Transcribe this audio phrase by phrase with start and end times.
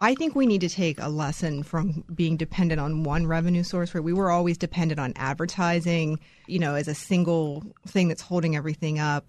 [0.00, 3.92] I think we need to take a lesson from being dependent on one revenue source
[3.92, 8.54] where we were always dependent on advertising, you know, as a single thing that's holding
[8.54, 9.26] everything up.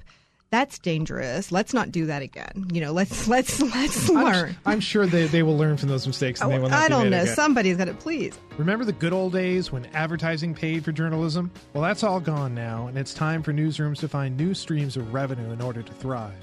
[0.51, 1.51] That's dangerous.
[1.51, 2.67] Let's not do that again.
[2.71, 4.49] You know, let's let's let's learn.
[4.65, 6.79] I'm, I'm sure they, they will learn from those mistakes and they oh, will not
[6.79, 7.21] I do don't know.
[7.21, 7.35] again.
[7.35, 8.37] Somebody's got to please.
[8.57, 11.51] Remember the good old days when advertising paid for journalism?
[11.73, 15.13] Well, that's all gone now, and it's time for newsrooms to find new streams of
[15.13, 16.33] revenue in order to thrive.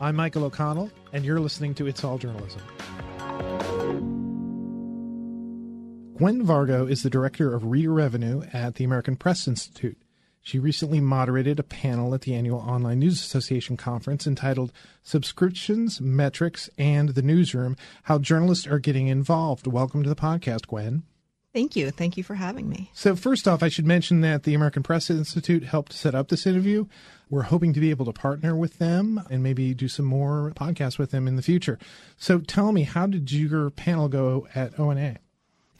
[0.00, 2.60] I'm Michael O'Connell, and you're listening to It's All Journalism.
[6.16, 9.96] Gwen Vargo is the director of reader revenue at the American Press Institute.
[10.42, 16.68] She recently moderated a panel at the annual Online News Association conference entitled Subscriptions, Metrics,
[16.76, 19.66] and the Newsroom How Journalists Are Getting Involved.
[19.66, 21.04] Welcome to the podcast, Gwen.
[21.54, 21.90] Thank you.
[21.90, 22.90] Thank you for having me.
[22.92, 26.46] So, first off, I should mention that the American Press Institute helped set up this
[26.46, 26.86] interview.
[27.30, 30.98] We're hoping to be able to partner with them and maybe do some more podcasts
[30.98, 31.78] with them in the future.
[32.16, 35.18] So, tell me, how did your panel go at ONA?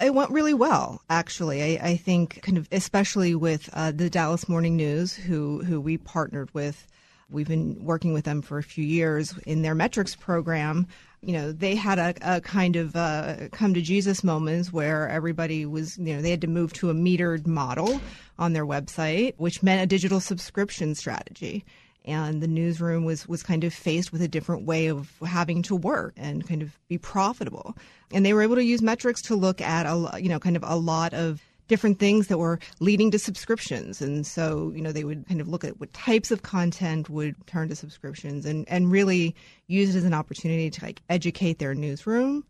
[0.02, 1.62] It went really well, actually.
[1.62, 5.96] I, I think, kind of, especially with uh, the Dallas Morning News, who who we
[5.96, 6.86] partnered with.
[7.30, 10.86] We've been working with them for a few years in their metrics program.
[11.22, 15.64] You know, they had a, a kind of uh, come to Jesus moments where everybody
[15.64, 18.00] was, you know, they had to move to a metered model
[18.38, 21.64] on their website, which meant a digital subscription strategy
[22.04, 25.76] and the newsroom was was kind of faced with a different way of having to
[25.76, 27.76] work and kind of be profitable.
[28.12, 30.64] And they were able to use metrics to look at a you know kind of
[30.66, 34.02] a lot of different things that were leading to subscriptions.
[34.02, 37.34] And so you know they would kind of look at what types of content would
[37.46, 39.34] turn to subscriptions and and really
[39.66, 42.44] use it as an opportunity to like educate their newsroom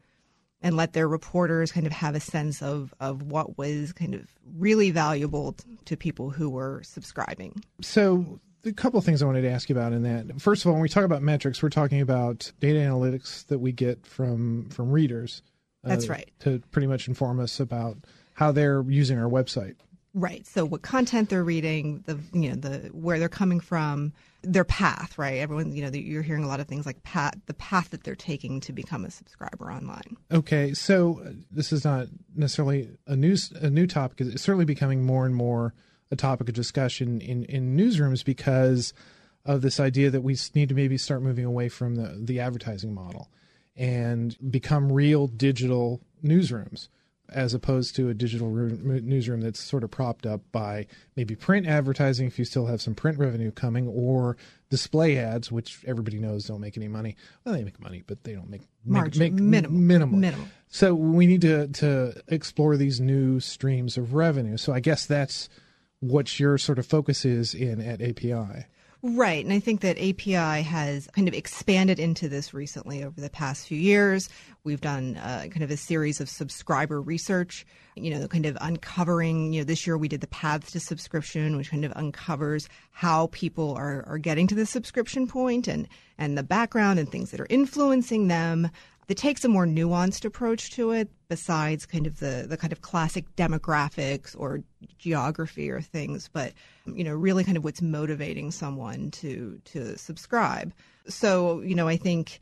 [0.63, 4.29] and let their reporters kind of have a sense of of what was kind of
[4.57, 7.63] really valuable to people who were subscribing.
[7.81, 10.41] So, a couple of things I wanted to ask you about in that.
[10.41, 13.73] First of all, when we talk about metrics, we're talking about data analytics that we
[13.73, 15.43] get from from readers.
[15.85, 16.31] uh, That's right.
[16.41, 17.99] To pretty much inform us about
[18.35, 19.77] how they're using our website.
[20.15, 20.47] Right.
[20.47, 25.17] So what content they're reading, the you know the where they're coming from, their path.
[25.17, 25.39] Right.
[25.39, 28.15] Everyone, you know, you're hearing a lot of things like path, the path that they're
[28.15, 30.17] taking to become a subscriber online.
[30.31, 34.21] Okay, so this is not necessarily a news a new topic.
[34.21, 35.73] It's certainly becoming more and more
[36.13, 38.93] a topic of discussion in in newsrooms because
[39.45, 42.95] of this idea that we need to maybe start moving away from the the advertising
[42.95, 43.29] model
[43.77, 46.89] and become real digital newsrooms
[47.31, 48.79] as opposed to a digital room,
[49.09, 50.87] newsroom that's sort of propped up by
[51.17, 54.37] maybe print advertising if you still have some print revenue coming or
[54.69, 58.35] display ads which everybody knows don't make any money well they make money but they
[58.35, 59.79] don't make make, Margin- make minimal.
[59.81, 60.47] minimal Minimal.
[60.69, 65.49] so we need to to explore these new streams of revenue so i guess that's
[66.03, 68.67] what your sort of focus is in at api
[69.05, 69.45] Right.
[69.45, 73.67] And I think that API has kind of expanded into this recently over the past
[73.67, 74.29] few years.
[74.63, 79.53] We've done uh, kind of a series of subscriber research, you know, kind of uncovering,
[79.53, 83.27] you know, this year we did the paths to subscription, which kind of uncovers how
[83.33, 87.41] people are, are getting to the subscription point and, and the background and things that
[87.41, 88.71] are influencing them.
[89.13, 92.81] That takes a more nuanced approach to it, besides kind of the, the kind of
[92.81, 94.63] classic demographics or
[94.97, 96.55] geography or things, but
[96.87, 100.73] you know, really kind of what's motivating someone to to subscribe.
[101.09, 102.41] So, you know, I think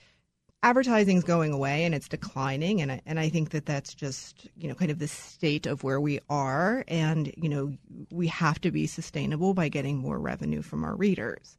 [0.63, 4.69] advertising's going away and it's declining and I, and I think that that's just, you
[4.69, 7.77] know, kind of the state of where we are and, you know,
[8.13, 11.59] we have to be sustainable by getting more revenue from our readers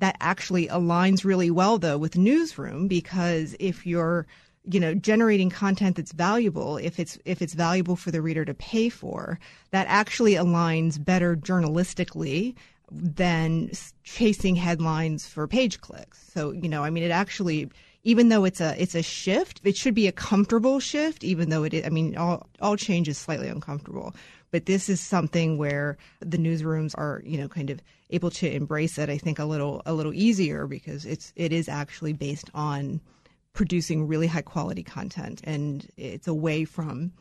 [0.00, 4.26] that actually aligns really well though with newsroom because if you're
[4.64, 8.54] you know generating content that's valuable if it's if it's valuable for the reader to
[8.54, 9.38] pay for
[9.70, 12.54] that actually aligns better journalistically
[12.90, 13.70] than
[14.02, 16.30] chasing headlines for page clicks.
[16.32, 17.70] So you know i mean it actually
[18.02, 21.64] even though it's a it's a shift it should be a comfortable shift even though
[21.64, 24.14] it is, i mean all all change is slightly uncomfortable
[24.50, 27.80] but this is something where the newsrooms are you know kind of
[28.10, 31.68] able to embrace it i think a little a little easier because it's it is
[31.68, 33.00] actually based on
[33.52, 35.40] producing really high quality content.
[35.44, 37.12] And it's away from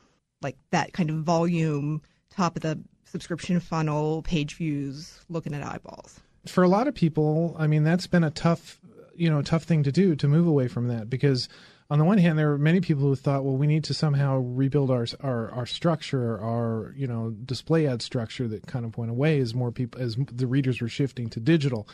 [0.42, 6.20] like that kind of volume top of the subscription funnel page views looking at eyeballs.
[6.48, 8.80] For a lot of people, I mean, that's been a tough,
[9.16, 11.50] you know, tough thing to do to move away from that because
[11.90, 14.38] on the one hand, there are many people who thought, well, we need to somehow
[14.38, 19.10] rebuild our our, our structure, our you know display ad structure that kind of went
[19.12, 21.88] away as more people as the readers were shifting to digital,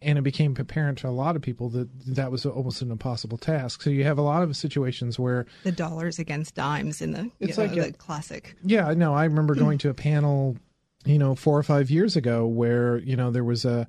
[0.00, 3.36] and it became apparent to a lot of people that that was almost an impossible
[3.36, 3.82] task.
[3.82, 7.32] So you have a lot of situations where the dollars against dimes in the, you
[7.40, 8.56] It's know, like the a- classic.
[8.64, 10.56] Yeah, no, I remember going to a panel,
[11.04, 13.86] you know, four or five years ago where, you know, there was a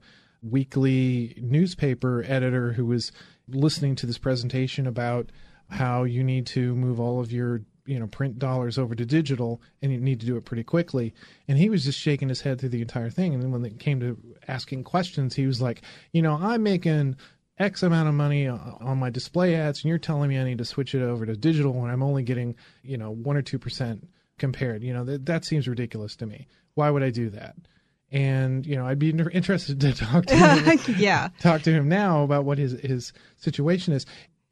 [0.50, 3.12] weekly newspaper editor who was
[3.48, 5.32] listening to this presentation about
[5.70, 9.62] how you need to move all of your you know print dollars over to digital
[9.82, 11.14] and you need to do it pretty quickly.
[11.48, 13.34] And he was just shaking his head through the entire thing.
[13.34, 15.82] And then when it came to asking questions he was like
[16.12, 17.16] you know i'm making
[17.58, 20.58] x amount of money uh, on my display ads and you're telling me i need
[20.58, 24.02] to switch it over to digital when i'm only getting you know 1 or 2%
[24.38, 24.84] compared.
[24.84, 26.48] You know that that seems ridiculous to me.
[26.74, 27.56] Why would i do that
[28.16, 32.24] and you know i'd be interested to talk to him yeah talk to him now
[32.24, 34.06] about what his his situation is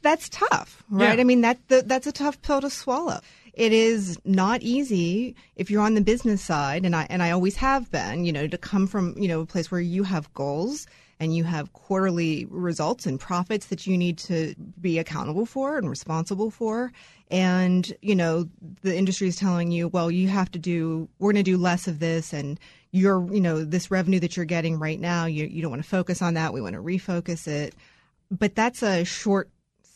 [0.03, 1.15] that's tough, right?
[1.15, 1.21] Yeah.
[1.21, 3.21] I mean, that, that that's a tough pill to swallow.
[3.53, 7.55] It is not easy if you're on the business side, and I and I always
[7.55, 10.87] have been, you know, to come from you know a place where you have goals
[11.19, 15.89] and you have quarterly results and profits that you need to be accountable for and
[15.89, 16.91] responsible for.
[17.31, 18.49] And, you know,
[18.81, 21.87] the industry is telling you, well, you have to do, we're going to do less
[21.87, 22.33] of this.
[22.33, 22.59] And
[22.93, 25.89] you're, you know, this revenue that you're getting right now, you, you don't want to
[25.89, 26.53] focus on that.
[26.53, 27.75] We want to refocus it.
[28.31, 29.49] But that's a short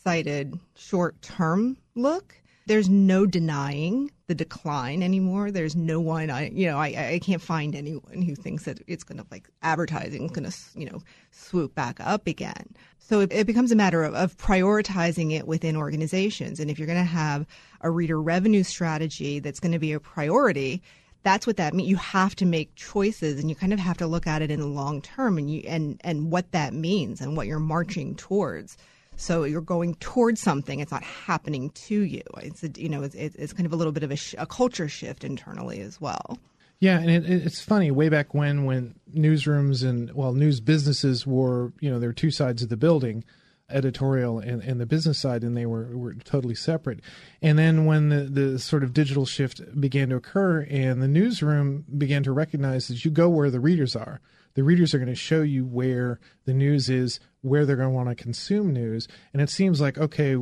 [0.04, 2.34] sighted short term look.
[2.66, 5.50] There's no denying the decline anymore.
[5.50, 9.04] There's no one I you know I I can't find anyone who thinks that it's
[9.04, 12.74] going to like advertising is going to you know swoop back up again.
[12.98, 16.60] So it, it becomes a matter of, of prioritizing it within organizations.
[16.60, 17.46] And if you're going to have
[17.80, 20.82] a reader revenue strategy that's going to be a priority,
[21.28, 21.90] that's what that means.
[21.90, 24.60] You have to make choices, and you kind of have to look at it in
[24.60, 28.78] the long term, and you and and what that means, and what you're marching towards.
[29.16, 32.22] So you're going towards something; it's not happening to you.
[32.38, 34.46] It's a, you know, it's, it's kind of a little bit of a, sh- a
[34.46, 36.38] culture shift internally as well.
[36.80, 37.90] Yeah, and it, it's funny.
[37.90, 42.30] Way back when, when newsrooms and well, news businesses were, you know, there were two
[42.30, 43.24] sides of the building,
[43.70, 47.00] editorial and, and the business side, and they were were totally separate.
[47.42, 51.84] And then when the the sort of digital shift began to occur, and the newsroom
[51.96, 54.20] began to recognize that you go where the readers are.
[54.54, 57.94] The readers are going to show you where the news is, where they're going to
[57.94, 60.36] want to consume news, and it seems like okay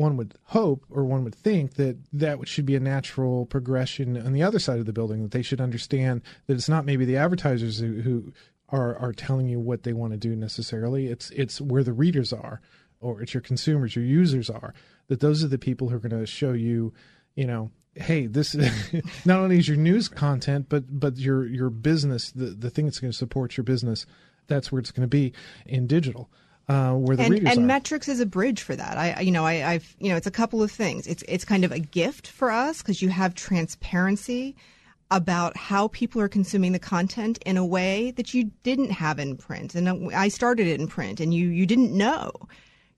[0.00, 4.32] one would hope or one would think that that should be a natural progression on
[4.32, 7.18] the other side of the building that they should understand that it's not maybe the
[7.18, 8.32] advertisers who, who
[8.72, 12.32] are are telling you what they want to do necessarily it's it's where the readers
[12.32, 12.60] are
[13.00, 14.74] or it's your consumers your users are
[15.08, 16.92] that those are the people who are going to show you
[17.34, 18.54] you know hey this
[19.24, 23.00] not only is your news content but but your your business the the thing that's
[23.00, 24.06] going to support your business
[24.46, 25.32] that's where it's going to be
[25.66, 26.30] in digital
[26.68, 27.66] uh, where the and, readers and are.
[27.66, 28.96] metrics is a bridge for that.
[28.96, 31.08] I, you know, I, I've, you know, it's a couple of things.
[31.08, 34.54] It's, it's kind of a gift for us because you have transparency
[35.10, 39.36] about how people are consuming the content in a way that you didn't have in
[39.36, 39.74] print.
[39.74, 42.32] And uh, I started it in print, and you, you didn't know.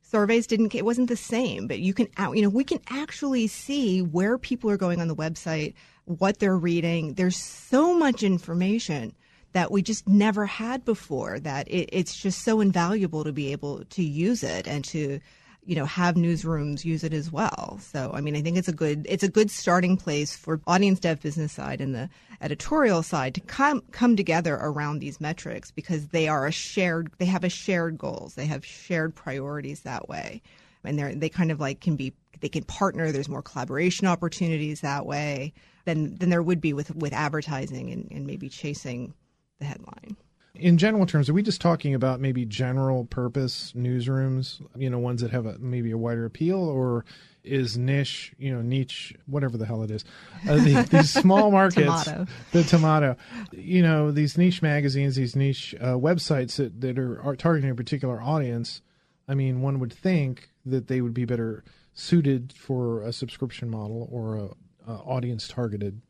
[0.02, 0.74] Surveys didn't.
[0.74, 4.68] It wasn't the same, but you can, you know, we can actually see where people
[4.68, 5.72] are going on the website,
[6.04, 7.14] what they're reading.
[7.14, 9.14] There's so much information
[9.52, 13.84] that we just never had before that it, it's just so invaluable to be able
[13.86, 15.20] to use it and to
[15.64, 17.78] you know have newsrooms use it as well.
[17.80, 21.00] So i mean i think it's a good it's a good starting place for audience
[21.00, 22.08] dev business side and the
[22.40, 27.24] editorial side to come come together around these metrics because they are a shared they
[27.26, 28.34] have a shared goals.
[28.34, 30.42] They have shared priorities that way.
[30.84, 33.12] And they're they kind of like can be they can partner.
[33.12, 35.52] There's more collaboration opportunities that way
[35.84, 39.14] than than there would be with with advertising and, and maybe chasing
[39.60, 40.16] the headline.
[40.54, 45.22] In general terms, are we just talking about maybe general purpose newsrooms, you know, ones
[45.22, 47.06] that have a, maybe a wider appeal, or
[47.42, 50.04] is niche, you know, niche, whatever the hell it is,
[50.48, 52.26] uh, the, these small markets, tomato.
[52.52, 53.16] the tomato,
[53.52, 57.74] you know, these niche magazines, these niche uh, websites that, that are, are targeting a
[57.74, 58.82] particular audience.
[59.26, 64.06] I mean, one would think that they would be better suited for a subscription model
[64.12, 64.48] or a,
[64.86, 66.02] a audience targeted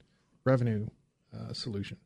[0.44, 0.88] revenue
[1.32, 1.96] uh, solution.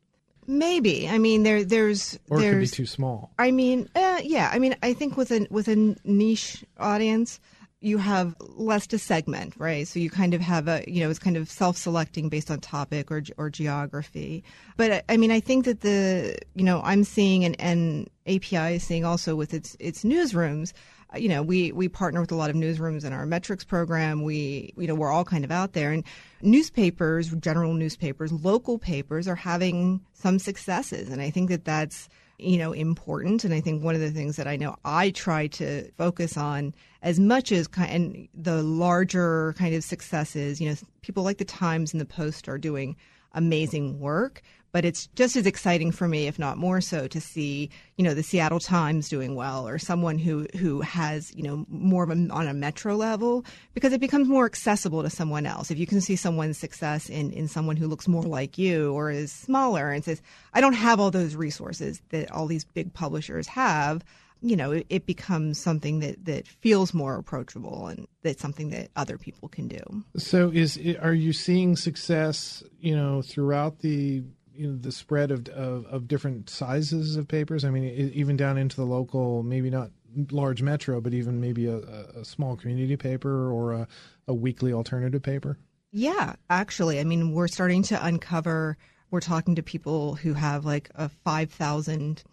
[0.47, 1.09] Maybe.
[1.09, 3.33] I mean, there, there's, or it could be too small.
[3.39, 4.51] I mean, uh, yeah.
[4.53, 7.41] I mean, I think with a with a niche audience,
[7.81, 9.87] you have less to segment, right?
[9.87, 13.11] So you kind of have a, you know, it's kind of self-selecting based on topic
[13.11, 14.45] or or geography.
[14.77, 18.83] But I mean, I think that the, you know, I'm seeing and, and API is
[18.83, 20.73] seeing also with its its newsrooms.
[21.15, 24.23] Uh, you know, we we partner with a lot of newsrooms in our metrics program.
[24.23, 26.03] We, you know, we're all kind of out there, and
[26.41, 32.59] newspapers, general newspapers, local papers are having some successes, and I think that that's you
[32.59, 33.45] know important.
[33.45, 36.75] And i think one of the things that i know i try to focus on
[37.03, 41.93] as much as and the larger kind of successes you know people like the times
[41.93, 42.97] and the post are doing
[43.33, 44.43] amazing work
[44.77, 48.13] but it's just as exciting for me if not more so to see you know
[48.13, 52.29] the Seattle Times doing well or someone who who has you know more of a,
[52.31, 53.43] on a metro level
[53.73, 57.31] because it becomes more accessible to someone else if you can see someone's success in
[57.31, 60.21] in someone who looks more like you or is smaller and says
[60.53, 64.05] I don't have all those resources that all these big publishers have
[64.43, 69.17] you know, it, becomes something that, that feels more approachable and that's something that other
[69.17, 69.81] people can do.
[70.17, 74.25] So, is are you seeing success, you know, throughout the
[74.57, 77.65] you know the spread of, of, of different sizes of papers?
[77.65, 77.85] I mean,
[78.15, 79.91] even down into the local, maybe not
[80.31, 83.89] large metro, but even maybe a, a small community paper or a,
[84.29, 85.59] a weekly alternative paper.
[85.93, 88.77] Yeah, actually, I mean, we're starting to uncover.
[89.11, 92.25] We're talking to people who have like a five thousand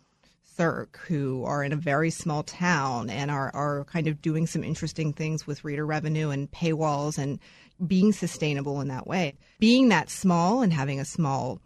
[0.56, 4.64] Circ who are in a very small town and are, are kind of doing some
[4.64, 7.40] interesting things with reader revenue and paywalls and
[7.88, 9.34] being sustainable in that way.
[9.60, 11.60] Being that small and having a small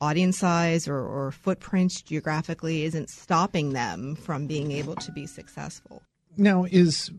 [0.00, 6.02] audience size or, or footprint geographically isn't stopping them from being able to be successful.
[6.36, 7.10] Now, is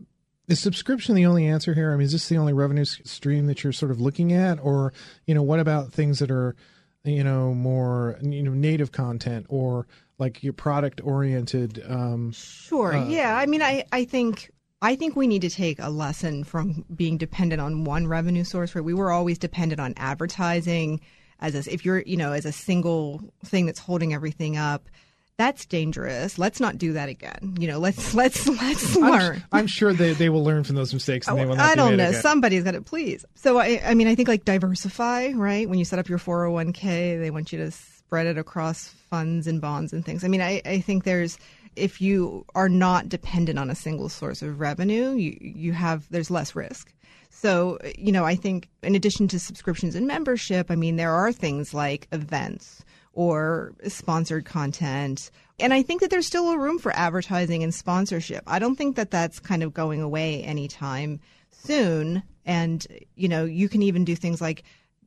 [0.48, 1.92] is subscription the only answer here?
[1.92, 4.92] I mean, is this the only revenue stream that you're sort of looking at, or
[5.26, 6.56] you know, what about things that are,
[7.04, 9.86] you know, more you know native content or
[10.18, 14.50] like your product oriented um, sure uh, yeah i mean i i think
[14.82, 18.74] I think we need to take a lesson from being dependent on one revenue source.
[18.74, 21.00] Where we were always dependent on advertising,
[21.40, 24.88] as a, if you're you know as a single thing that's holding everything up.
[25.36, 26.38] That's dangerous.
[26.38, 27.56] Let's not do that again.
[27.58, 29.36] You know, let's let's let's learn.
[29.52, 31.64] I'm, I'm sure they, they will learn from those mistakes and they will not.
[31.64, 32.10] I don't know.
[32.10, 32.20] Again.
[32.20, 33.24] Somebody's got to please.
[33.36, 37.18] So I I mean I think like diversify right when you set up your 401k
[37.20, 37.70] they want you to
[38.10, 40.24] spread it across funds and bonds and things.
[40.24, 41.38] I mean, I, I think there's
[41.76, 46.28] if you are not dependent on a single source of revenue, you you have there's
[46.28, 46.92] less risk.
[47.40, 51.32] So, you know, I think in addition to subscriptions and membership, I mean, there are
[51.32, 55.30] things like events or sponsored content.
[55.58, 58.44] And I think that there's still a room for advertising and sponsorship.
[58.46, 61.18] I don't think that that's kind of going away anytime
[61.50, 62.22] soon.
[62.44, 64.62] And, you know, you can even do things like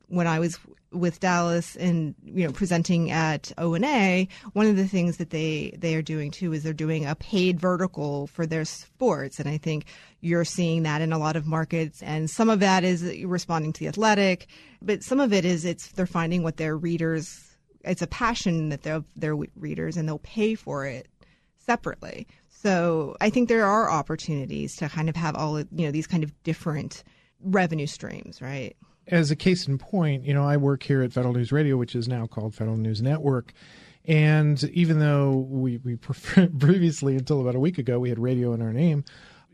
[0.07, 0.57] when I was
[0.93, 5.95] with Dallas and you know presenting at ONA, one of the things that they they
[5.95, 9.85] are doing too is they're doing a paid vertical for their sports, and I think
[10.21, 12.01] you're seeing that in a lot of markets.
[12.01, 14.47] And some of that is responding to the athletic,
[14.81, 17.49] but some of it is it's they're finding what their readers.
[17.83, 21.07] It's a passion that they're their readers, and they'll pay for it
[21.57, 22.27] separately.
[22.49, 26.23] So I think there are opportunities to kind of have all you know these kind
[26.23, 27.03] of different
[27.41, 28.75] revenue streams, right?
[29.07, 31.95] As a case in point, you know, I work here at Federal News Radio, which
[31.95, 33.53] is now called Federal News Network.
[34.05, 35.95] And even though we, we
[36.59, 39.03] previously, until about a week ago, we had radio in our name,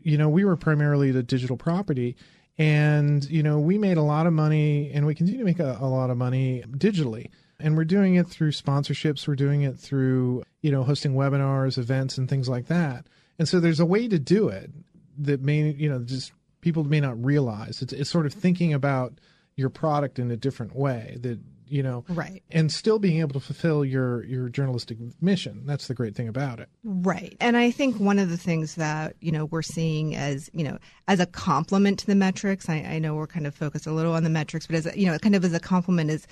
[0.02, 2.16] you know, we were primarily the digital property.
[2.58, 5.78] And, you know, we made a lot of money and we continue to make a,
[5.80, 7.30] a lot of money digitally.
[7.58, 12.16] And we're doing it through sponsorships, we're doing it through, you know, hosting webinars, events,
[12.18, 13.06] and things like that.
[13.38, 14.70] And so there's a way to do it
[15.18, 17.82] that may, you know, just people may not realize.
[17.82, 19.14] It's, it's sort of thinking about
[19.60, 21.38] your product in a different way that
[21.70, 22.42] you know right.
[22.50, 25.62] and still being able to fulfill your your journalistic mission.
[25.64, 26.68] That's the great thing about it.
[26.82, 27.36] Right.
[27.40, 30.78] And i think one of the things that you know we're seeing as you know
[31.06, 34.14] as a complement to the metrics i, I know we're kind of focused a little
[34.14, 36.26] on the metrics but as you know kind of as a complement is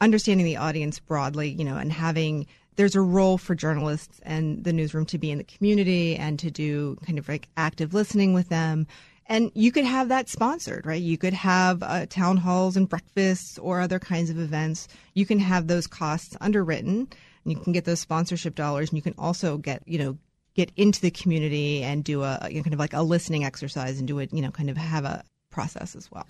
[0.00, 4.72] understanding the audience broadly you know and having there's a role for journalists and the
[4.72, 8.48] newsroom to be in the community and to do kind of like active listening with
[8.48, 8.86] them
[9.28, 11.00] and you could have that sponsored, right?
[11.00, 14.88] You could have uh, town halls and breakfasts or other kinds of events.
[15.14, 17.08] You can have those costs underwritten,
[17.44, 20.18] and you can get those sponsorship dollars, and you can also get, you know,
[20.54, 23.98] get into the community and do a you know, kind of like a listening exercise
[23.98, 26.26] and do it, you know, kind of have a process as well.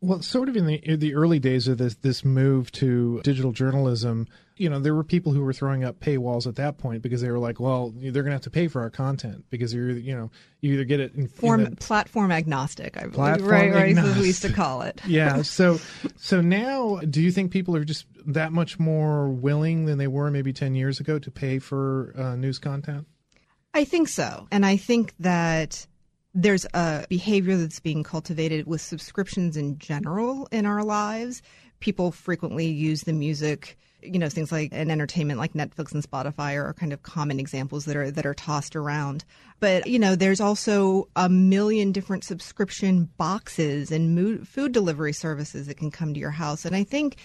[0.00, 3.52] Well, sort of in the in the early days of this this move to digital
[3.52, 7.20] journalism, you know, there were people who were throwing up paywalls at that point because
[7.20, 9.90] they were like, well, they're going to have to pay for our content because you're,
[9.90, 10.30] you know,
[10.60, 13.88] you either get it in form in the, platform agnostic, I believe, platform right, right,
[13.90, 14.12] agnostic.
[14.12, 15.00] as we used to call it.
[15.06, 15.42] yeah.
[15.54, 15.78] So,
[16.16, 20.30] so now, do you think people are just that much more willing than they were
[20.30, 23.06] maybe ten years ago to pay for uh, news content?
[23.72, 25.86] I think so, and I think that
[26.34, 31.42] there's a behavior that's being cultivated with subscriptions in general in our lives.
[31.80, 36.54] People frequently use the music, you know, things like an entertainment like Netflix and Spotify
[36.56, 39.24] are kind of common examples that are that are tossed around.
[39.60, 45.76] But you know, there's also a million different subscription boxes and food delivery services that
[45.76, 47.16] can come to your house, and I think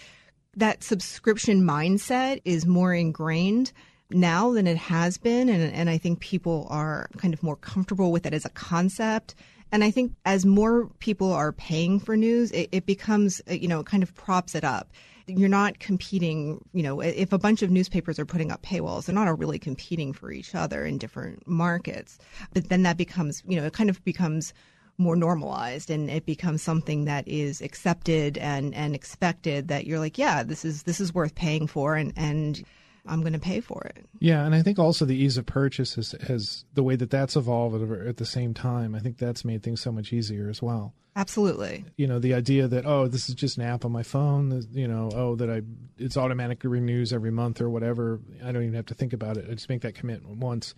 [0.55, 3.71] that subscription mindset is more ingrained
[4.11, 5.49] now than it has been.
[5.49, 9.35] And, and I think people are kind of more comfortable with it as a concept.
[9.71, 13.81] And I think as more people are paying for news, it, it becomes, you know,
[13.81, 14.89] it kind of props it up.
[15.29, 19.15] You're not competing, you know, if a bunch of newspapers are putting up paywalls, they're
[19.15, 22.17] not really competing for each other in different markets.
[22.53, 24.53] But then that becomes, you know, it kind of becomes
[24.97, 30.17] more normalized and it becomes something that is accepted and, and expected that you're like,
[30.17, 32.63] yeah, this is this is worth paying for and, and
[33.05, 34.05] I'm going to pay for it.
[34.19, 37.35] Yeah, and I think also the ease of purchase has, has the way that that's
[37.35, 38.95] evolved at the same time.
[38.95, 40.93] I think that's made things so much easier as well.
[41.15, 41.85] Absolutely.
[41.97, 44.65] You know, the idea that oh, this is just an app on my phone.
[44.71, 45.61] You know, oh, that I
[45.97, 48.19] it's automatically renews every month or whatever.
[48.43, 49.45] I don't even have to think about it.
[49.49, 50.75] I just make that commitment once,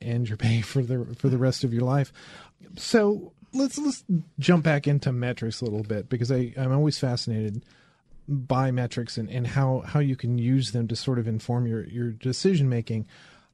[0.00, 2.12] and you're paying for the for the rest of your life.
[2.76, 4.04] So let's let's
[4.38, 7.64] jump back into metrics a little bit because I I'm always fascinated
[8.28, 11.84] by metrics and, and how, how you can use them to sort of inform your,
[11.84, 13.06] your decision making.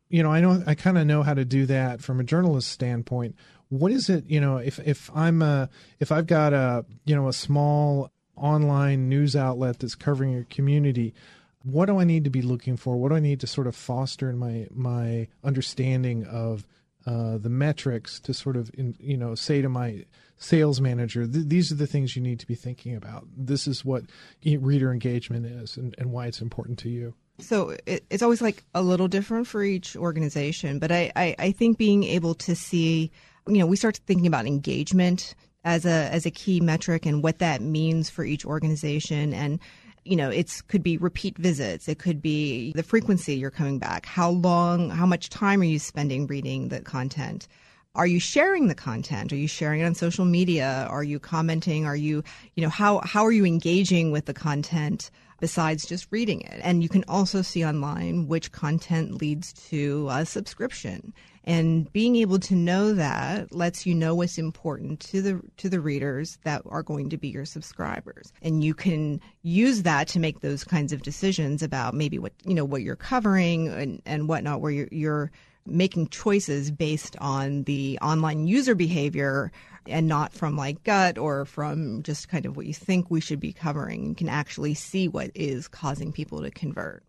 [0.08, 2.70] You know, I know I kind of know how to do that from a journalist
[2.70, 3.36] standpoint.
[3.68, 5.68] What is it, you know, if, if I'm a,
[6.00, 11.14] if I've got a, you know, a small online news outlet that's covering your community,
[11.62, 12.96] what do I need to be looking for?
[12.96, 16.66] What do I need to sort of foster in my, my understanding of
[17.06, 20.04] uh, the metrics to sort of, in, you know, say to my
[20.40, 23.26] sales manager, th- these are the things you need to be thinking about.
[23.36, 24.04] This is what
[24.44, 27.14] reader engagement is and, and why it's important to you.
[27.38, 31.52] So it, it's always like a little different for each organization, but I, I, I
[31.52, 33.12] think being able to see,
[33.46, 37.38] you know, we start thinking about engagement as a as a key metric and what
[37.38, 39.34] that means for each organization.
[39.34, 39.60] And
[40.06, 41.86] you know it's could be repeat visits.
[41.86, 44.06] It could be the frequency you're coming back.
[44.06, 47.46] How long how much time are you spending reading the content
[47.94, 49.32] are you sharing the content?
[49.32, 50.86] Are you sharing it on social media?
[50.90, 51.86] Are you commenting?
[51.86, 52.22] Are you,
[52.54, 56.60] you know, how, how are you engaging with the content besides just reading it?
[56.62, 61.12] And you can also see online which content leads to a subscription.
[61.42, 65.80] And being able to know that lets you know what's important to the to the
[65.80, 68.30] readers that are going to be your subscribers.
[68.42, 72.54] And you can use that to make those kinds of decisions about maybe what you
[72.54, 75.32] know what you're covering and, and whatnot, where you're, you're
[75.66, 79.52] making choices based on the online user behavior
[79.86, 83.40] and not from like gut or from just kind of what you think we should
[83.40, 84.06] be covering.
[84.06, 87.02] You can actually see what is causing people to convert.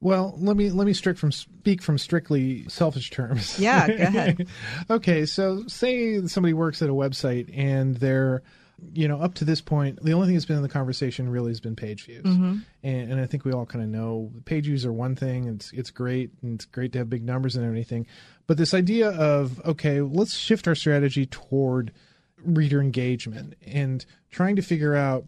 [0.00, 3.58] Well, let me let me strict from speak from strictly selfish terms.
[3.58, 4.48] Yeah, go ahead.
[4.90, 8.42] okay, so say somebody works at a website and they're
[8.92, 11.50] you know, up to this point, the only thing that's been in the conversation really
[11.50, 12.58] has been page views, mm-hmm.
[12.82, 15.46] and, and, I think we all kind of know page views are one thing.
[15.46, 18.06] It's it's great, and it's great to have big numbers and everything,
[18.46, 21.92] but this idea of okay, let's shift our strategy toward
[22.44, 25.24] reader engagement and trying to figure out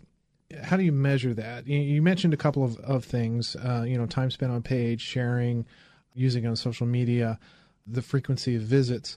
[0.62, 1.66] how do you measure that.
[1.66, 5.00] You, you mentioned a couple of of things, uh, you know, time spent on page,
[5.00, 5.66] sharing,
[6.14, 7.38] using on social media,
[7.86, 9.16] the frequency of visits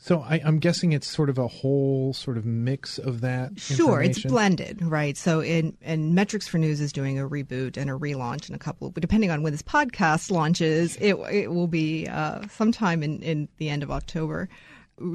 [0.00, 3.58] so I, am guessing it's sort of a whole sort of mix of that.
[3.58, 5.16] Sure, it's blended, right?
[5.16, 8.58] So in and Metrics for News is doing a reboot and a relaunch in a
[8.58, 13.20] couple, but depending on when this podcast launches, it it will be uh, sometime in
[13.22, 14.48] in the end of October.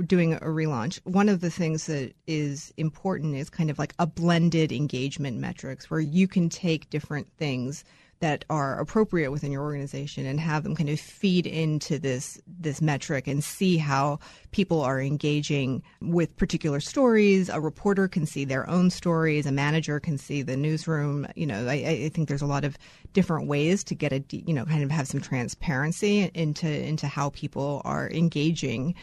[0.06, 1.00] Doing a relaunch.
[1.04, 5.90] One of the things that is important is kind of like a blended engagement metrics
[5.90, 7.84] where you can take different things
[8.24, 12.82] that are appropriate within your organization and have them kind of feed into this this
[12.82, 14.18] metric and see how
[14.52, 17.50] people are engaging with particular stories.
[17.50, 19.46] A reporter can see their own stories.
[19.46, 21.28] A manager can see the newsroom.
[21.36, 22.78] You know, I, I think there's a lot of
[23.12, 27.32] different ways to get a you know kind of have some transparency into into how
[27.32, 28.96] people are engaging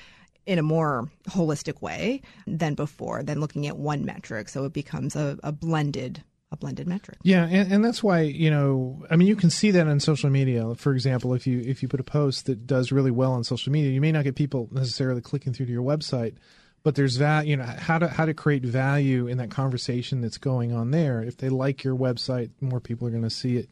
[0.51, 5.15] in a more holistic way than before than looking at one metric so it becomes
[5.15, 7.19] a, a blended a blended metric.
[7.23, 10.31] Yeah, and, and that's why you know, I mean, you can see that on social
[10.31, 10.75] media.
[10.75, 13.73] For example, if you if you put a post that does really well on social
[13.73, 16.35] media, you may not get people necessarily clicking through to your website,
[16.83, 20.39] but there's that you know how to how to create value in that conversation that's
[20.39, 21.23] going on there.
[21.23, 23.69] If they like your website, more people are going to see it.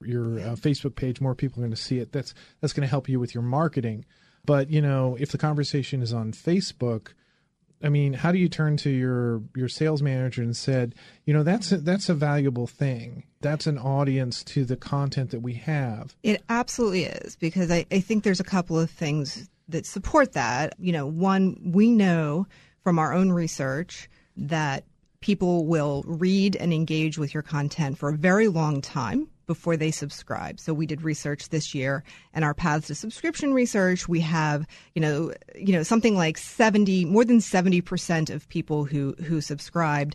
[0.00, 2.12] Your uh, Facebook page, more people are going to see it.
[2.12, 4.04] That's that's going to help you with your marketing.
[4.44, 7.08] But you know, if the conversation is on Facebook
[7.82, 11.42] I mean, how do you turn to your your sales manager and said, you know,
[11.42, 13.24] that's a, that's a valuable thing.
[13.40, 16.14] That's an audience to the content that we have.
[16.22, 20.74] It absolutely is because I, I think there's a couple of things that support that.
[20.78, 22.46] You know, one, we know
[22.82, 24.84] from our own research that
[25.20, 29.90] people will read and engage with your content for a very long time before they
[29.90, 30.60] subscribe.
[30.60, 35.02] So we did research this year and our paths to subscription research, we have, you
[35.02, 40.14] know, you know, something like 70, more than 70% of people who who subscribed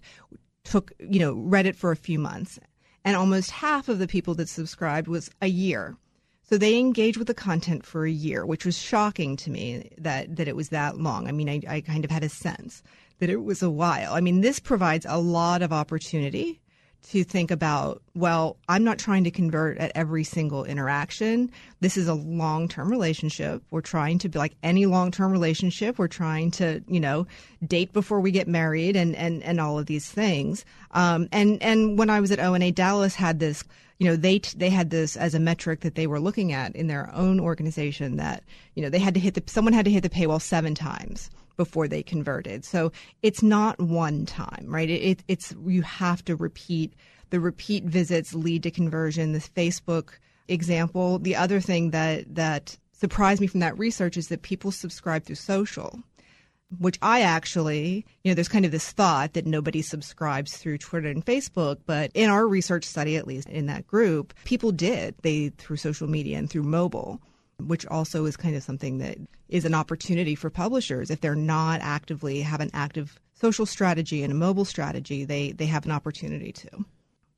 [0.63, 2.59] took, you know, read it for a few months.
[3.03, 5.97] And almost half of the people that subscribed was a year.
[6.43, 10.33] So they engaged with the content for a year, which was shocking to me that
[10.37, 11.27] that it was that long.
[11.27, 12.81] I mean, I, I kind of had a sense
[13.19, 14.13] that it was a while.
[14.13, 16.61] I mean, this provides a lot of opportunity
[17.11, 21.51] to think about, well, I'm not trying to convert at every single interaction.
[21.79, 23.61] This is a long term relationship.
[23.69, 25.99] We're trying to be like any long term relationship.
[25.99, 27.27] We're trying to, you know,
[27.65, 30.65] date before we get married and, and, and all of these things.
[30.91, 33.63] Um, and, and when I was at ONA, Dallas had this,
[33.99, 36.87] you know, they, they had this as a metric that they were looking at in
[36.87, 40.03] their own organization that, you know, they had to hit the, someone had to hit
[40.03, 42.65] the paywall seven times before they converted.
[42.65, 42.91] So
[43.21, 44.89] it's not one time, right?
[44.89, 46.93] It, it, it's you have to repeat.
[47.31, 49.33] The repeat visits lead to conversion.
[49.33, 50.11] This Facebook
[50.47, 51.19] example.
[51.19, 55.35] The other thing that that surprised me from that research is that people subscribe through
[55.35, 55.99] social,
[56.79, 61.09] which I actually, you know, there's kind of this thought that nobody subscribes through Twitter
[61.09, 65.15] and Facebook, but in our research study, at least in that group, people did.
[65.21, 67.21] They through social media and through mobile
[67.59, 69.17] which also is kind of something that
[69.49, 71.09] is an opportunity for publishers.
[71.09, 75.65] If they're not actively have an active social strategy and a mobile strategy they they
[75.65, 76.85] have an opportunity to.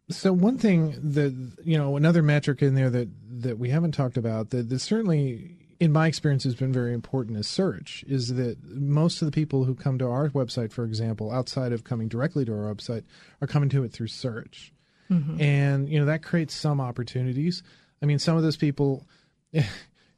[0.10, 3.10] So one thing that you know another metric in there that
[3.42, 7.38] that we haven't talked about that, that certainly in my experience has been very important
[7.38, 11.32] is search is that most of the people who come to our website for example
[11.32, 13.04] outside of coming directly to our website
[13.42, 14.72] are coming to it through search.
[15.10, 15.40] Mm-hmm.
[15.40, 17.64] and you know that creates some opportunities.
[18.02, 19.08] I mean some of those people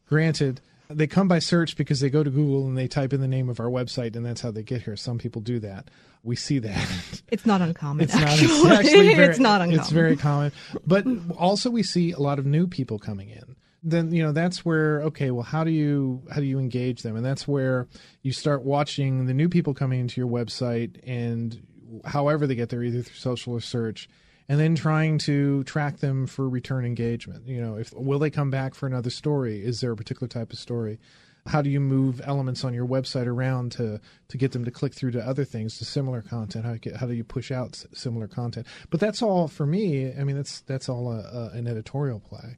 [0.09, 3.27] Granted, they come by search because they go to Google and they type in the
[3.27, 4.95] name of our website, and that's how they get here.
[4.95, 5.89] Some people do that.
[6.23, 6.87] We see that.
[7.31, 8.03] It's not uncommon.
[8.03, 8.47] It's actually.
[8.63, 8.79] not.
[8.79, 9.79] It's actually very, it's not uncommon.
[9.79, 10.51] It's very common.
[10.87, 11.05] But
[11.37, 13.55] also, we see a lot of new people coming in.
[13.83, 17.15] Then you know that's where okay, well, how do you how do you engage them?
[17.15, 17.87] And that's where
[18.23, 21.61] you start watching the new people coming into your website, and
[22.03, 24.09] however they get there, either through social or search
[24.49, 27.47] and then trying to track them for return engagement.
[27.47, 29.63] You know, if will they come back for another story?
[29.63, 30.99] Is there a particular type of story?
[31.45, 34.93] How do you move elements on your website around to to get them to click
[34.93, 36.65] through to other things, to similar content?
[36.65, 38.67] How, how do you push out similar content?
[38.89, 40.13] But that's all for me.
[40.13, 42.57] I mean, that's that's all a, a, an editorial play.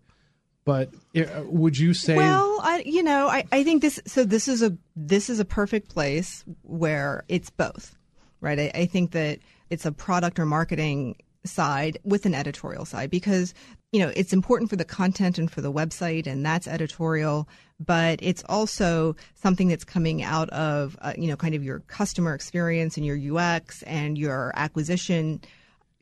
[0.63, 2.15] But uh, would you say?
[2.15, 3.99] Well, I, you know, I, I think this.
[4.07, 7.97] So this is a this is a perfect place where it's both,
[8.39, 8.59] right?
[8.59, 13.53] I, I think that it's a product or marketing side with an editorial side because
[13.91, 17.47] you know it's important for the content and for the website and that's editorial
[17.85, 22.33] but it's also something that's coming out of uh, you know kind of your customer
[22.33, 25.41] experience and your UX and your acquisition.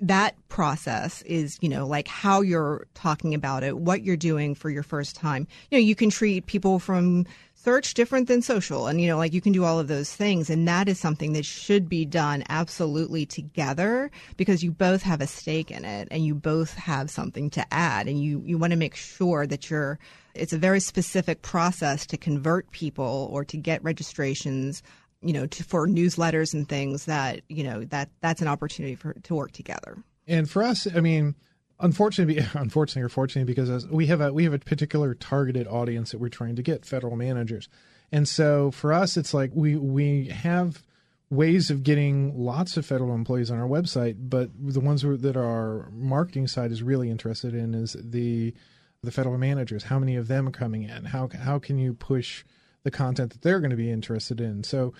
[0.01, 4.69] That process is you know like how you're talking about it what you're doing for
[4.69, 5.47] your first time.
[5.71, 7.25] You know you can treat people from
[7.63, 10.49] search different than social and you know like you can do all of those things
[10.49, 15.27] and that is something that should be done absolutely together because you both have a
[15.27, 18.77] stake in it and you both have something to add and you you want to
[18.77, 19.99] make sure that you're
[20.35, 24.81] it's a very specific process to convert people or to get registrations
[25.21, 29.13] you know to, for newsletters and things that you know that that's an opportunity for
[29.13, 29.97] to work together.
[30.27, 31.35] And for us i mean
[31.79, 36.19] unfortunately, unfortunately or fortunately, because we have a we have a particular targeted audience that
[36.19, 37.69] we're trying to get federal managers,
[38.11, 40.83] and so for us, it's like we we have
[41.29, 45.89] ways of getting lots of federal employees on our website, but the ones that our
[45.91, 48.53] marketing side is really interested in is the
[49.01, 49.83] the federal managers.
[49.83, 51.05] How many of them are coming in?
[51.05, 52.43] How how can you push
[52.83, 54.63] the content that they're going to be interested in?
[54.63, 54.93] So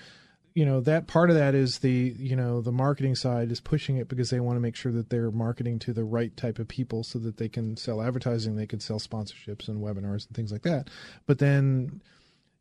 [0.53, 3.97] you know that part of that is the you know the marketing side is pushing
[3.97, 6.67] it because they want to make sure that they're marketing to the right type of
[6.67, 10.51] people so that they can sell advertising they can sell sponsorships and webinars and things
[10.51, 10.89] like that
[11.25, 12.01] but then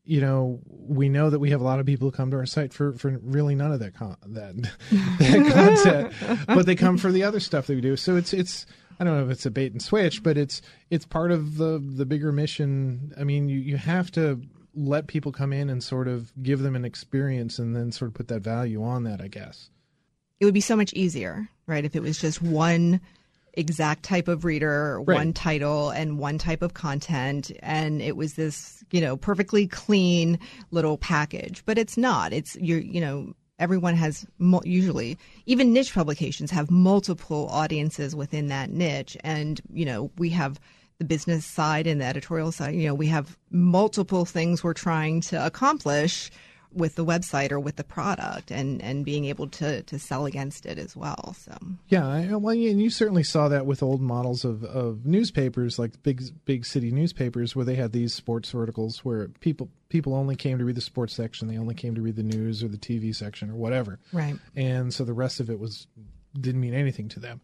[0.05, 2.47] you know we know that we have a lot of people who come to our
[2.47, 4.55] site for for really none of that con- that,
[5.19, 8.67] that content but they come for the other stuff that we do so it's it's
[9.01, 11.79] I don't know if it's a bait and switch, but it's it's part of the
[11.79, 13.13] the bigger mission.
[13.17, 14.41] I mean, you, you have to
[14.79, 18.15] let people come in and sort of give them an experience and then sort of
[18.15, 19.71] put that value on that, I guess.
[20.41, 23.01] It would be so much easier, right, if it was just one
[23.55, 25.17] exact type of reader, right.
[25.17, 27.51] one title, and one type of content.
[27.61, 30.39] And it was this, you know, perfectly clean
[30.71, 31.65] little package.
[31.67, 32.33] But it's not.
[32.33, 34.25] It's, you're, you know, everyone has
[34.63, 40.61] usually even niche publications have multiple audiences within that niche and you know we have
[40.99, 42.75] the business side and the editorial side.
[42.75, 46.31] You know, we have multiple things we're trying to accomplish
[46.73, 50.67] with the website or with the product and, and being able to, to sell against
[50.67, 51.35] it as well.
[51.39, 51.57] So
[51.89, 56.23] yeah, well, and you certainly saw that with old models of, of newspapers like big
[56.45, 60.65] big city newspapers where they had these sports verticals where people people only came to
[60.65, 63.51] read the sports section, they only came to read the news or the TV section
[63.51, 63.99] or whatever.
[64.13, 64.37] Right.
[64.55, 65.87] And so the rest of it was
[66.39, 67.41] didn't mean anything to them.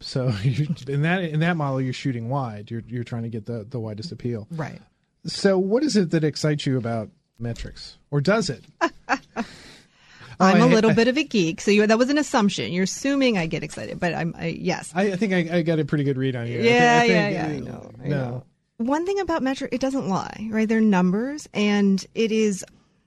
[0.00, 0.28] So
[0.88, 2.70] in that in that model, you're shooting wide.
[2.70, 4.46] You're you're trying to get the the widest appeal.
[4.50, 4.80] Right.
[5.26, 8.64] So what is it that excites you about metrics, or does it?
[10.40, 12.72] I'm a little I- bit of a geek, so you, that was an assumption.
[12.72, 14.92] You're assuming I get excited, but I'm I, yes.
[14.94, 16.60] I, I think I, I got a pretty good read on you.
[16.60, 18.08] Yeah, I think, yeah, yeah, I uh, know, no.
[18.08, 18.44] know.
[18.76, 20.68] One thing about metric, it doesn't lie, right?
[20.68, 22.64] They're numbers, and it is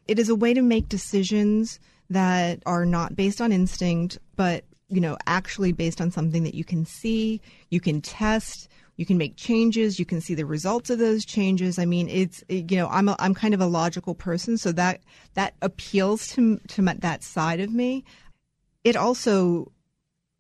[0.08, 5.02] it is a way to make decisions that are not based on instinct, but you
[5.02, 9.38] know, actually based on something that you can see, you can test, you can make
[9.38, 11.80] changes, you can see the results of those changes.
[11.80, 15.02] I mean, it's you know, I'm a, I'm kind of a logical person, so that
[15.34, 18.04] that appeals to to my- that side of me.
[18.84, 19.72] It also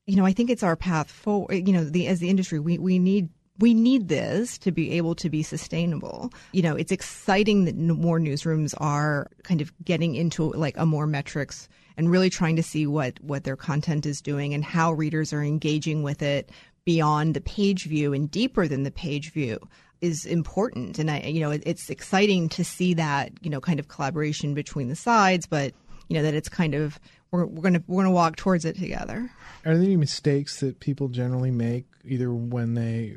[0.08, 1.68] you know, I think it's our path forward.
[1.68, 5.16] You know, the as the industry, we we need we need this to be able
[5.16, 6.34] to be sustainable.
[6.52, 11.08] You know, it's exciting that more newsrooms are kind of getting into like a more
[11.08, 15.34] metrics and really trying to see what what their content is doing and how readers
[15.34, 16.50] are engaging with it
[16.86, 19.60] beyond the page view and deeper than the page view
[20.02, 23.80] is important and i you know it, it's exciting to see that you know kind
[23.80, 25.74] of collaboration between the sides but
[26.08, 27.00] you know that it's kind of
[27.32, 29.32] we're, we're gonna we're gonna walk towards it together
[29.66, 33.16] Are there any mistakes that people generally make, either when they,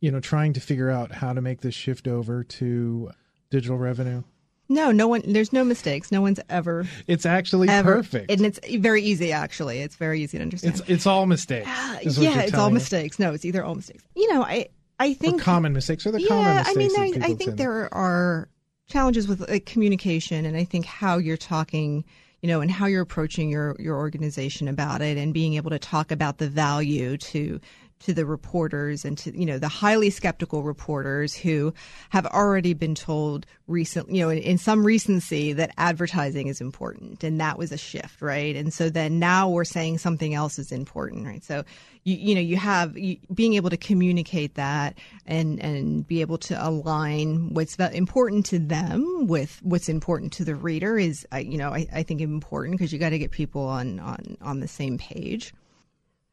[0.00, 3.10] you know, trying to figure out how to make this shift over to
[3.50, 4.24] digital revenue?
[4.68, 5.22] No, no one.
[5.26, 6.12] There's no mistakes.
[6.12, 8.30] No one's ever It's actually ever perfect.
[8.30, 9.32] and it's very easy.
[9.32, 10.74] Actually, it's very easy to understand.
[10.74, 11.68] it's it's all mistakes.
[11.68, 13.18] Uh, is what yeah, it's all mistakes.
[13.18, 14.04] No, it's either all mistakes.
[14.14, 14.68] You know, I
[15.00, 17.92] I Or think common mistakes are the yeah, common I mean, I, I think there
[17.94, 18.48] are
[18.88, 22.04] challenges with like, communication, and I think how you're talking,
[22.42, 25.78] you know, and how you're approaching your your organization about it, and being able to
[25.78, 27.60] talk about the value to
[28.00, 31.72] to the reporters and to you know the highly skeptical reporters who
[32.10, 37.24] have already been told recent you know in, in some recency that advertising is important
[37.24, 38.56] and that was a shift right?
[38.56, 41.44] And so then now we're saying something else is important right?
[41.44, 41.64] So
[42.04, 46.38] you you know you have you, being able to communicate that and and be able
[46.38, 51.70] to align what's important to them with what's important to the reader is you know
[51.70, 54.98] I, I think important because you got to get people on on on the same
[54.98, 55.52] page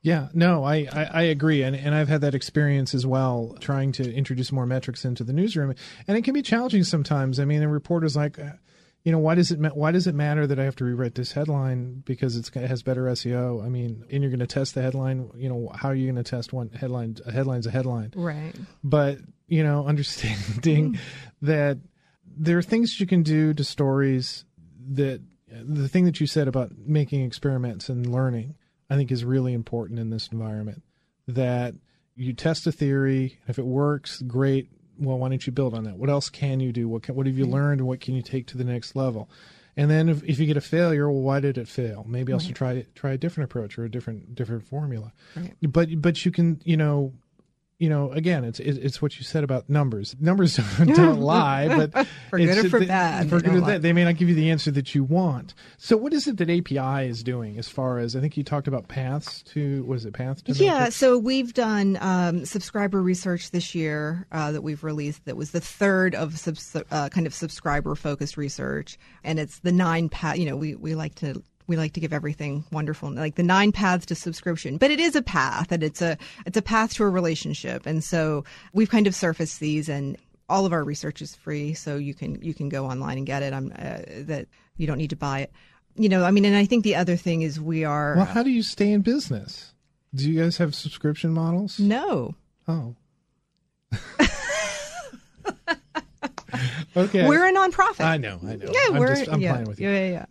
[0.05, 3.91] Yeah, no, I, I, I agree, and and I've had that experience as well, trying
[3.93, 5.73] to introduce more metrics into the newsroom,
[6.07, 7.39] and it can be challenging sometimes.
[7.39, 8.51] I mean, a reporter's like, uh,
[9.03, 11.15] you know, why does it ma- why does it matter that I have to rewrite
[11.15, 13.65] this headline because it's, it has better SEO?
[13.65, 15.31] I mean, and you're going to test the headline.
[15.33, 17.15] You know, how are you going to test one headline?
[17.25, 20.99] A headline's a headline, right but you know, understanding
[21.41, 21.79] that
[22.37, 24.45] there are things you can do to stories
[24.87, 28.53] that the thing that you said about making experiments and learning,
[28.89, 30.83] I think is really important in this environment.
[31.27, 31.73] That
[32.15, 34.69] you test a theory, if it works, great.
[34.97, 35.97] Well, why don't you build on that?
[35.97, 36.87] What else can you do?
[36.87, 37.53] What can, what have you mm-hmm.
[37.53, 39.29] learned, and what can you take to the next level?
[39.77, 42.05] And then if, if you get a failure, well, why did it fail?
[42.07, 45.11] Maybe also try try a different approach or a different different formula.
[45.35, 45.53] Right.
[45.61, 47.13] But but you can you know
[47.77, 50.15] you know, again, it's it's what you said about numbers.
[50.19, 53.65] Numbers don't, don't lie, but For good or for they- bad, for they good or
[53.65, 55.53] bad, they may not give you the answer that you want.
[55.77, 58.67] So, what is it that API is doing as far as I think you talked
[58.69, 60.95] about paths to was it paths to Yeah, metrics?
[60.95, 65.25] so we've done um, subscriber research this year uh, that we've released.
[65.25, 69.71] That was the third of subs- uh, kind of subscriber focused research, and it's the
[69.73, 70.37] nine path.
[70.37, 71.43] You know, we we like to.
[71.67, 74.77] We like to give everything wonderful, like the nine paths to subscription.
[74.77, 77.85] But it is a path, and it's a it's a path to a relationship.
[77.85, 81.97] And so we've kind of surfaced these, and all of our research is free, so
[81.97, 83.53] you can you can go online and get it.
[83.53, 84.47] I'm uh, that
[84.77, 85.51] you don't need to buy it.
[85.95, 88.43] You know, I mean, and I think the other thing is we are Well, how
[88.43, 89.73] do you stay in business?
[90.13, 91.79] Do you guys have subscription models?
[91.79, 92.35] no.
[92.67, 92.95] Oh.
[96.97, 97.27] okay.
[97.27, 98.05] We're a nonprofit.
[98.05, 98.71] I know, I know.
[98.71, 99.89] Yeah, I'm we're just I'm yeah, playing with you.
[99.89, 100.25] Yeah, yeah, yeah.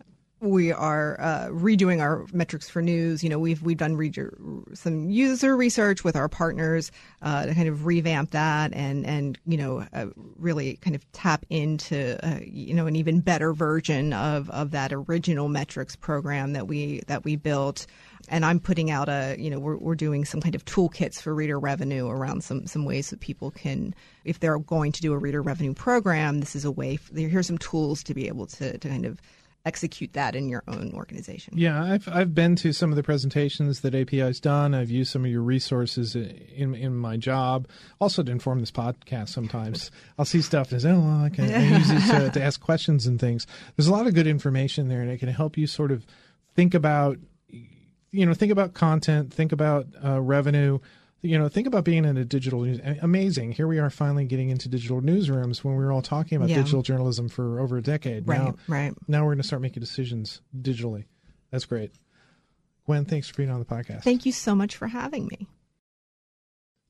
[0.45, 3.23] We are uh, redoing our metrics for news.
[3.23, 4.13] You know, we've we've done re-
[4.73, 6.91] some user research with our partners
[7.23, 10.05] uh, to kind of revamp that and and you know uh,
[10.37, 14.93] really kind of tap into uh, you know an even better version of of that
[14.93, 17.87] original metrics program that we that we built.
[18.27, 21.35] And I'm putting out a, you know, we're, we're doing some kind of toolkits for
[21.35, 25.17] reader revenue around some, some ways that people can, if they're going to do a
[25.17, 28.79] reader revenue program, this is a way, For, here's some tools to be able to,
[28.79, 29.21] to kind of
[29.65, 31.57] execute that in your own organization.
[31.57, 34.73] Yeah, I've I've been to some of the presentations that API's done.
[34.73, 37.67] I've used some of your resources in in my job.
[37.99, 39.91] Also to inform this podcast sometimes.
[40.19, 42.61] I'll see stuff and say, oh, well, I can I use this to, to ask
[42.61, 43.47] questions and things.
[43.75, 46.05] There's a lot of good information there, and it can help you sort of
[46.55, 47.17] think about,
[48.11, 50.79] you know, think about content, think about uh, revenue.
[51.25, 52.79] You know, think about being in a digital news.
[53.01, 53.53] Amazing.
[53.53, 56.57] Here we are finally getting into digital newsrooms when we were all talking about Yeah.
[56.57, 58.27] digital journalism for over a decade.
[58.27, 58.93] Right, now, right.
[59.07, 61.05] now we're going to start making decisions digitally.
[61.51, 61.91] That's great.
[62.85, 64.03] Gwen, thanks for being on the podcast.
[64.03, 65.47] Thank you so much for having me.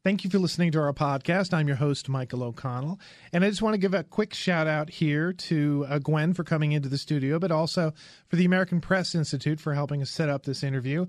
[0.04, 1.52] Thank you for listening to our podcast.
[1.52, 3.00] I'm your host, Michael O'Connell.
[3.34, 6.44] And I just want to give a quick shout out here to uh, Gwen for
[6.44, 7.92] coming into the studio, but also
[8.28, 11.08] for the American Press Institute for helping us set up this interview.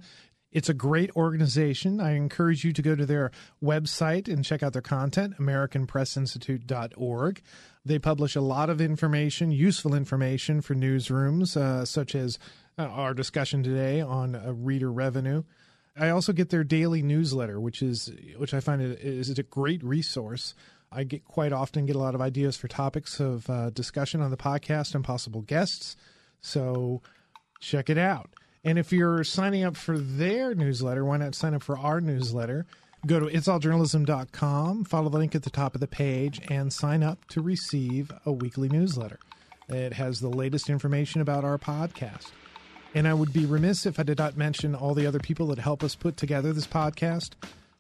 [0.57, 2.01] It's a great organization.
[2.01, 3.31] I encourage you to go to their
[3.63, 7.43] website and check out their content, AmericanPressInstitute.org.
[7.85, 12.39] They publish a lot of information, useful information for newsrooms, uh, such as
[12.79, 15.43] uh, our discussion today on uh, reader revenue.
[15.95, 20.55] I also get their daily newsletter, which is which I find is a great resource.
[20.91, 24.31] I get quite often get a lot of ideas for topics of uh, discussion on
[24.31, 25.97] the podcast and possible guests.
[26.41, 27.03] So
[27.61, 28.31] check it out.
[28.67, 32.67] And if you're signing up for their newsletter, why not sign up for our newsletter?
[33.07, 37.25] Go to itsalljournalism.com, follow the link at the top of the page, and sign up
[37.29, 39.21] to receive a weekly newsletter.
[39.69, 42.33] It has the latest information about our podcast.
[42.93, 45.61] And I would be remiss if I did not mention all the other people that
[45.61, 47.35] help us put together this podcast.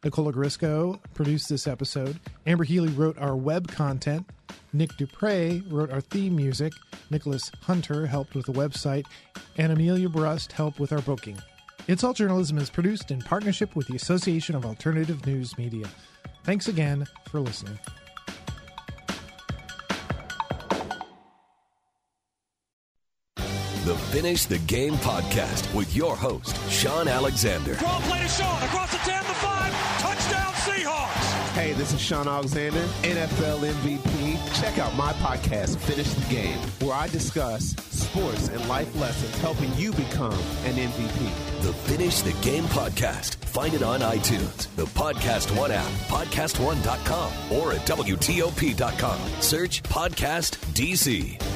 [0.07, 2.21] Nicola Grisco produced this episode.
[2.47, 4.25] Amber Healy wrote our web content.
[4.73, 6.73] Nick Dupre wrote our theme music.
[7.11, 9.05] Nicholas Hunter helped with the website.
[9.57, 11.37] And Amelia Brust helped with our booking.
[11.89, 15.89] It's All Journalism is produced in partnership with the Association of Alternative News Media.
[16.45, 17.77] Thanks again for listening.
[23.87, 27.77] The Finish the Game podcast with your host, Shaun Alexander.
[27.77, 31.53] Draw play to Shaun across the 10, the 5, touchdown Seahawks.
[31.55, 34.61] Hey, this is Shaun Alexander, NFL MVP.
[34.61, 39.73] Check out my podcast, Finish the Game, where I discuss sports and life lessons helping
[39.77, 40.33] you become
[40.65, 41.63] an MVP.
[41.63, 43.37] The Finish the Game podcast.
[43.45, 49.21] Find it on iTunes, the Podcast One app, podcastone.com, or at WTOP.com.
[49.41, 51.56] Search Podcast DC.